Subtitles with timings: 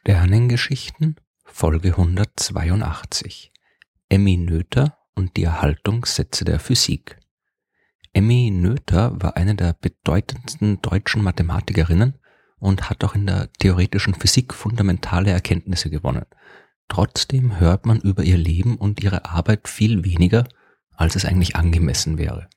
[0.00, 3.52] Sternengeschichten Folge 182
[4.08, 7.18] Emmy Noether und die Erhaltungssätze der Physik.
[8.12, 12.18] Emmy Noether war eine der bedeutendsten deutschen Mathematikerinnen
[12.58, 16.26] und hat auch in der theoretischen Physik fundamentale Erkenntnisse gewonnen.
[16.88, 20.44] Trotzdem hört man über ihr Leben und ihre Arbeit viel weniger,
[20.90, 22.48] als es eigentlich angemessen wäre.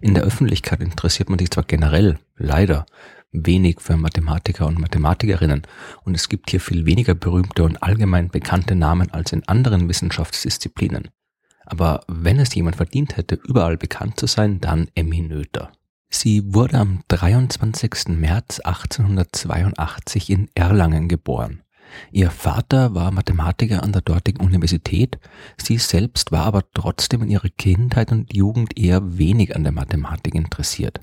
[0.00, 2.86] In der Öffentlichkeit interessiert man sich zwar generell, leider,
[3.32, 5.62] wenig für Mathematiker und Mathematikerinnen
[6.04, 11.08] und es gibt hier viel weniger berühmte und allgemein bekannte Namen als in anderen Wissenschaftsdisziplinen.
[11.66, 15.70] Aber wenn es jemand verdient hätte, überall bekannt zu sein, dann Emmy Noether.
[16.10, 18.08] Sie wurde am 23.
[18.08, 21.62] März 1882 in Erlangen geboren.
[22.10, 25.18] Ihr Vater war Mathematiker an der dortigen Universität,
[25.56, 30.34] sie selbst war aber trotzdem in ihrer Kindheit und Jugend eher wenig an der Mathematik
[30.34, 31.00] interessiert.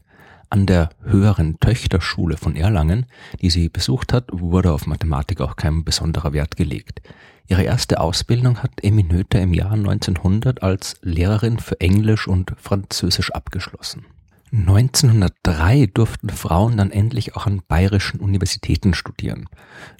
[0.49, 3.05] An der höheren Töchterschule von Erlangen,
[3.41, 7.01] die sie besucht hat, wurde auf Mathematik auch kein besonderer Wert gelegt.
[7.47, 13.31] Ihre erste Ausbildung hat Emmy Noether im Jahr 1900 als Lehrerin für Englisch und Französisch
[13.31, 14.05] abgeschlossen.
[14.51, 19.49] 1903 durften Frauen dann endlich auch an bayerischen Universitäten studieren.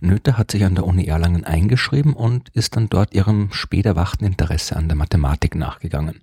[0.01, 4.25] Noether hat sich an der Uni Erlangen eingeschrieben und ist dann dort ihrem spät erwachten
[4.25, 6.21] Interesse an der Mathematik nachgegangen.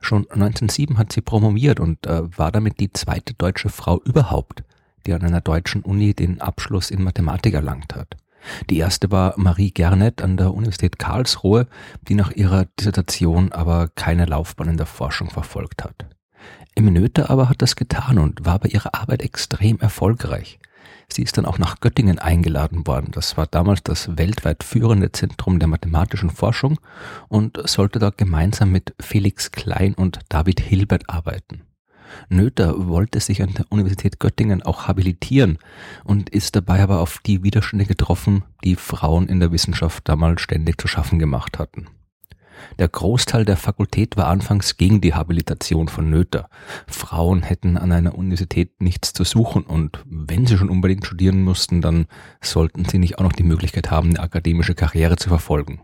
[0.00, 4.64] Schon 1907 hat sie promoviert und äh, war damit die zweite deutsche Frau überhaupt,
[5.06, 8.16] die an einer deutschen Uni den Abschluss in Mathematik erlangt hat.
[8.70, 11.66] Die erste war Marie Gernet an der Universität Karlsruhe,
[12.08, 16.06] die nach ihrer Dissertation aber keine Laufbahn in der Forschung verfolgt hat.
[16.78, 20.58] Noether aber hat das getan und war bei ihrer Arbeit extrem erfolgreich.
[21.08, 23.10] Sie ist dann auch nach Göttingen eingeladen worden.
[23.12, 26.78] Das war damals das weltweit führende Zentrum der mathematischen Forschung
[27.28, 31.62] und sollte dort gemeinsam mit Felix Klein und David Hilbert arbeiten.
[32.28, 35.58] Noether wollte sich an der Universität Göttingen auch habilitieren
[36.04, 40.80] und ist dabei aber auf die Widerstände getroffen, die Frauen in der Wissenschaft damals ständig
[40.80, 41.86] zu schaffen gemacht hatten.
[42.78, 46.48] Der Großteil der Fakultät war anfangs gegen die Habilitation von Noether.
[46.86, 51.80] Frauen hätten an einer Universität nichts zu suchen und wenn sie schon unbedingt studieren mussten,
[51.80, 52.06] dann
[52.40, 55.80] sollten sie nicht auch noch die Möglichkeit haben, eine akademische Karriere zu verfolgen.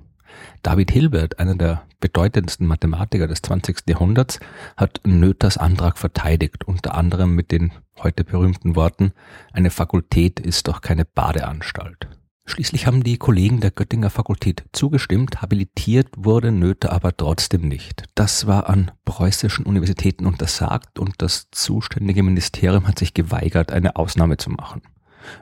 [0.63, 3.89] David Hilbert, einer der bedeutendsten Mathematiker des 20.
[3.89, 4.41] Jahrhunderts,
[4.77, 7.73] hat Noethers Antrag verteidigt, unter anderem mit den
[8.03, 9.13] heute berühmten Worten,
[9.53, 12.09] eine Fakultät ist doch keine Badeanstalt.
[12.49, 18.05] Schließlich haben die Kollegen der Göttinger Fakultät zugestimmt, habilitiert wurde Noether aber trotzdem nicht.
[18.15, 24.37] Das war an preußischen Universitäten untersagt und das zuständige Ministerium hat sich geweigert, eine Ausnahme
[24.37, 24.83] zu machen.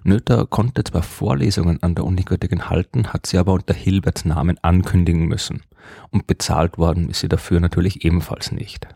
[0.02, 4.58] Noether konnte zwar Vorlesungen an der Uni Göttingen halten, hat sie aber unter Hilberts Namen
[4.62, 5.62] ankündigen müssen.
[6.10, 8.88] Und bezahlt worden ist sie dafür natürlich ebenfalls nicht.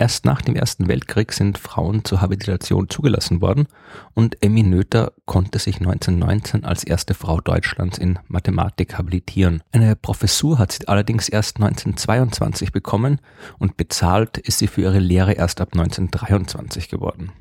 [0.00, 3.66] Erst nach dem Ersten Weltkrieg sind Frauen zur Habilitation zugelassen worden
[4.14, 9.62] und Emmy Noether konnte sich 1919 als erste Frau Deutschlands in Mathematik habilitieren.
[9.72, 13.20] Eine Professur hat sie allerdings erst 1922 bekommen
[13.58, 17.32] und bezahlt ist sie für ihre Lehre erst ab 1923 geworden.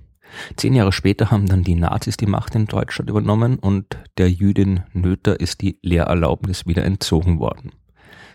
[0.58, 4.84] Zehn Jahre später haben dann die Nazis die Macht in Deutschland übernommen und der Jüdin
[4.92, 7.72] Noether ist die Lehrerlaubnis wieder entzogen worden.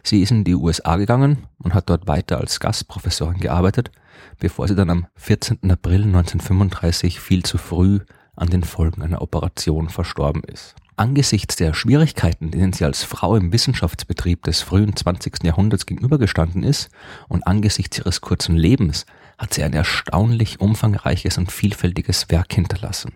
[0.03, 3.91] Sie ist in die USA gegangen und hat dort weiter als Gastprofessorin gearbeitet,
[4.39, 5.71] bevor sie dann am 14.
[5.71, 8.01] April 1935 viel zu früh
[8.37, 10.75] an den Folgen einer Operation verstorben ist.
[10.97, 15.43] Angesichts der Schwierigkeiten, denen sie als Frau im Wissenschaftsbetrieb des frühen 20.
[15.43, 16.89] Jahrhunderts gegenübergestanden ist
[17.29, 19.05] und angesichts ihres kurzen Lebens,
[19.37, 23.13] hat sie ein erstaunlich umfangreiches und vielfältiges Werk hinterlassen.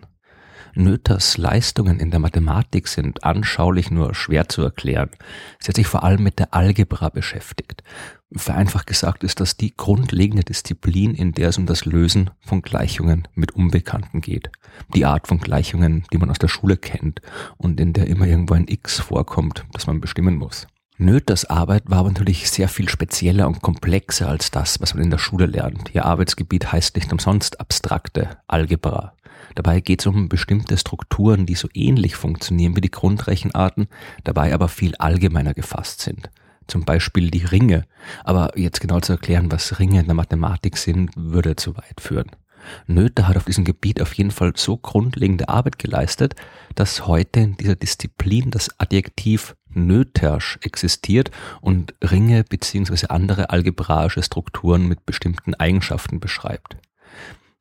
[0.73, 5.09] Noethers Leistungen in der Mathematik sind anschaulich nur schwer zu erklären.
[5.59, 7.83] Sie hat sich vor allem mit der Algebra beschäftigt.
[8.31, 13.27] Vereinfacht gesagt ist das die grundlegende Disziplin, in der es um das Lösen von Gleichungen
[13.33, 14.51] mit Unbekannten geht.
[14.93, 17.21] Die Art von Gleichungen, die man aus der Schule kennt
[17.57, 20.67] und in der immer irgendwo ein X vorkommt, das man bestimmen muss.
[21.01, 25.09] Noethers Arbeit war aber natürlich sehr viel spezieller und komplexer als das, was man in
[25.09, 25.95] der Schule lernt.
[25.95, 29.13] Ihr Arbeitsgebiet heißt nicht umsonst abstrakte Algebra.
[29.55, 33.87] Dabei geht es um bestimmte Strukturen, die so ähnlich funktionieren wie die Grundrechenarten,
[34.23, 36.29] dabei aber viel allgemeiner gefasst sind.
[36.67, 37.85] Zum Beispiel die Ringe.
[38.23, 42.31] Aber jetzt genau zu erklären, was Ringe in der Mathematik sind, würde zu weit führen.
[42.87, 46.35] Noether hat auf diesem Gebiet auf jeden Fall so grundlegende Arbeit geleistet,
[46.75, 51.31] dass heute in dieser Disziplin das Adjektiv Nötersch existiert
[51.61, 53.07] und Ringe bzw.
[53.09, 56.77] andere algebraische Strukturen mit bestimmten Eigenschaften beschreibt.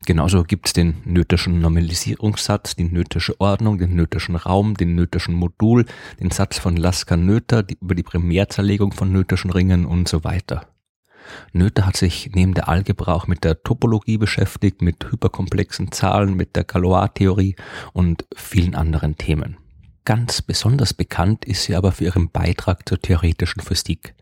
[0.07, 5.85] Genauso gibt es den nötischen Normalisierungssatz, die nötische Ordnung, den nötischen Raum, den nötischen Modul,
[6.21, 10.69] den Satz von Lasker-Noether über die Primärzerlegung von nötischen Ringen und so weiter.
[11.53, 16.57] Noether hat sich neben der Algebra auch mit der Topologie beschäftigt, mit hyperkomplexen Zahlen, mit
[16.57, 17.57] der Galois-Theorie
[17.93, 19.59] und vielen anderen Themen.
[20.05, 24.15] Ganz besonders bekannt ist sie aber für ihren Beitrag zur theoretischen Physik.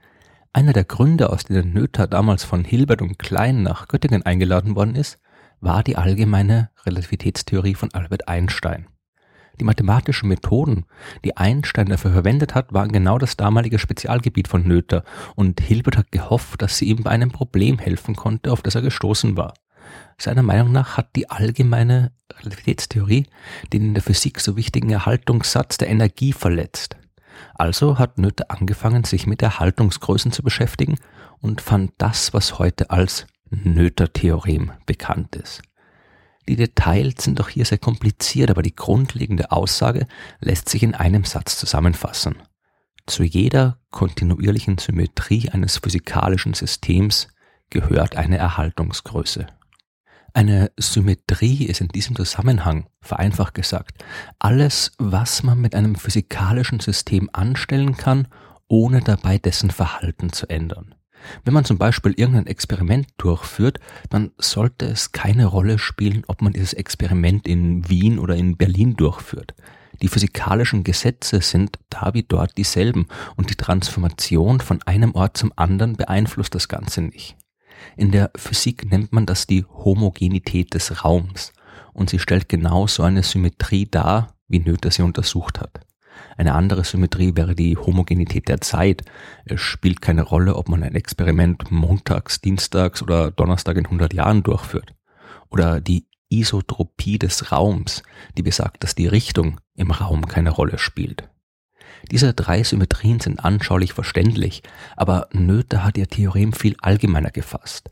[0.52, 4.96] Einer der Gründe, aus denen Noether damals von Hilbert und Klein nach Göttingen eingeladen worden
[4.96, 5.18] ist,
[5.60, 8.86] war die allgemeine Relativitätstheorie von Albert Einstein.
[9.58, 10.84] Die mathematischen Methoden,
[11.24, 15.02] die Einstein dafür verwendet hat, waren genau das damalige Spezialgebiet von Noether
[15.34, 18.82] und Hilbert hat gehofft, dass sie ihm bei einem Problem helfen konnte, auf das er
[18.82, 19.54] gestoßen war.
[20.18, 23.26] Seiner Meinung nach hat die allgemeine Relativitätstheorie
[23.72, 26.96] den in der Physik so wichtigen Erhaltungssatz der Energie verletzt.
[27.54, 30.98] Also hat Noether angefangen, sich mit Erhaltungsgrößen zu beschäftigen
[31.40, 35.62] und fand das, was heute als Noether-Theorem bekannt ist.
[36.48, 40.06] Die Details sind doch hier sehr kompliziert, aber die grundlegende Aussage
[40.40, 42.36] lässt sich in einem Satz zusammenfassen.
[43.06, 47.28] Zu jeder kontinuierlichen Symmetrie eines physikalischen Systems
[47.70, 49.46] gehört eine Erhaltungsgröße.
[50.34, 54.04] Eine Symmetrie ist in diesem Zusammenhang, vereinfacht gesagt,
[54.38, 58.28] alles, was man mit einem physikalischen System anstellen kann,
[58.68, 60.94] ohne dabei dessen Verhalten zu ändern.
[61.44, 63.78] Wenn man zum Beispiel irgendein Experiment durchführt,
[64.10, 68.96] dann sollte es keine Rolle spielen, ob man dieses Experiment in Wien oder in Berlin
[68.96, 69.54] durchführt.
[70.02, 75.52] Die physikalischen Gesetze sind da wie dort dieselben und die Transformation von einem Ort zum
[75.56, 77.36] anderen beeinflusst das Ganze nicht.
[77.96, 81.52] In der Physik nennt man das die Homogenität des Raums
[81.92, 85.80] und sie stellt genau so eine Symmetrie dar, wie Noether sie untersucht hat.
[86.36, 89.02] Eine andere Symmetrie wäre die Homogenität der Zeit.
[89.44, 94.42] Es spielt keine Rolle, ob man ein Experiment montags, dienstags oder Donnerstag in 100 Jahren
[94.42, 94.94] durchführt.
[95.50, 98.02] Oder die Isotropie des Raums,
[98.36, 101.28] die besagt, dass die Richtung im Raum keine Rolle spielt.
[102.10, 104.62] Diese drei Symmetrien sind anschaulich verständlich,
[104.96, 107.90] aber Noether hat ihr Theorem viel allgemeiner gefasst.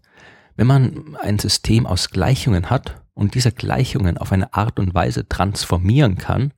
[0.57, 5.29] Wenn man ein System aus Gleichungen hat und diese Gleichungen auf eine Art und Weise
[5.29, 6.53] transformieren kann,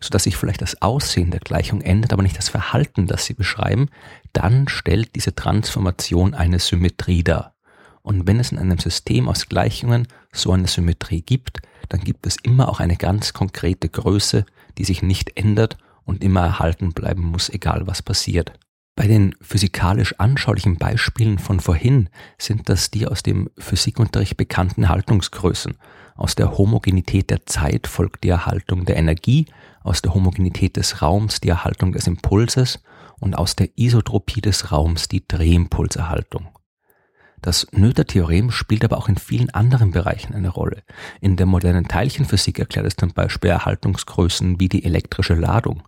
[0.00, 3.88] sodass sich vielleicht das Aussehen der Gleichung ändert, aber nicht das Verhalten, das sie beschreiben,
[4.32, 7.54] dann stellt diese Transformation eine Symmetrie dar.
[8.02, 11.60] Und wenn es in einem System aus Gleichungen so eine Symmetrie gibt,
[11.90, 14.46] dann gibt es immer auch eine ganz konkrete Größe,
[14.78, 18.52] die sich nicht ändert und immer erhalten bleiben muss, egal was passiert.
[18.96, 22.08] Bei den physikalisch anschaulichen Beispielen von vorhin
[22.38, 25.76] sind das die aus dem Physikunterricht bekannten Haltungsgrößen.
[26.16, 29.46] Aus der Homogenität der Zeit folgt die Erhaltung der Energie,
[29.82, 32.82] aus der Homogenität des Raums die Erhaltung des Impulses
[33.18, 36.48] und aus der Isotropie des Raums die Drehimpulserhaltung.
[37.42, 40.82] Das Noether-Theorem spielt aber auch in vielen anderen Bereichen eine Rolle.
[41.20, 45.82] In der modernen Teilchenphysik erklärt es zum Beispiel Erhaltungsgrößen wie die elektrische Ladung.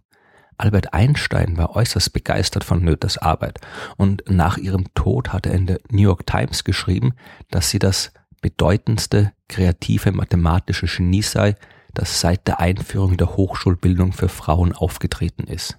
[0.56, 3.60] Albert Einstein war äußerst begeistert von Noethers Arbeit
[3.96, 7.14] und nach ihrem Tod hat er in der New York Times geschrieben,
[7.50, 11.56] dass sie das bedeutendste kreative mathematische Genie sei,
[11.94, 15.78] das seit der Einführung der Hochschulbildung für Frauen aufgetreten ist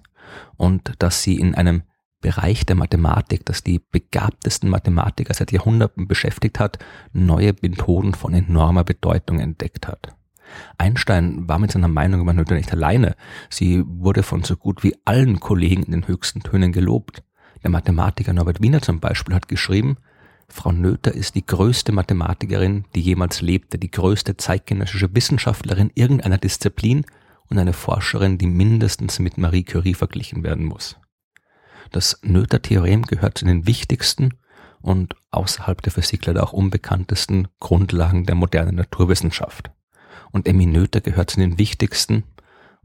[0.56, 1.82] und dass sie in einem
[2.20, 6.78] Bereich der Mathematik, das die begabtesten Mathematiker seit Jahrhunderten beschäftigt hat,
[7.12, 10.16] neue Methoden von enormer Bedeutung entdeckt hat.
[10.78, 13.14] Einstein war mit seiner Meinung über Newton nicht alleine.
[13.50, 17.22] Sie wurde von so gut wie allen Kollegen in den höchsten Tönen gelobt.
[17.62, 19.98] Der Mathematiker Norbert Wiener zum Beispiel hat geschrieben,
[20.48, 27.04] Frau Noether ist die größte Mathematikerin, die jemals lebte, die größte zeitgenössische Wissenschaftlerin irgendeiner Disziplin
[27.48, 30.96] und eine Forscherin, die mindestens mit Marie Curie verglichen werden muss.
[31.90, 34.34] Das Noether-Theorem gehört zu den wichtigsten
[34.80, 39.70] und außerhalb der Physik leider auch unbekanntesten Grundlagen der modernen Naturwissenschaft
[40.34, 42.24] und Emmy Noether gehört zu den wichtigsten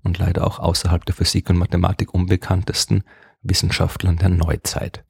[0.04, 3.04] und leider auch außerhalb der Physik und Mathematik unbekanntesten
[3.42, 5.04] Wissenschaftlern der Neuzeit.